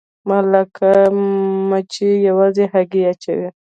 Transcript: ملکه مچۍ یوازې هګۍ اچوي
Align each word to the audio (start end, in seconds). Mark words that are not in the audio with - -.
ملکه 0.29 0.91
مچۍ 1.69 2.09
یوازې 2.27 2.63
هګۍ 2.73 3.01
اچوي 3.11 3.49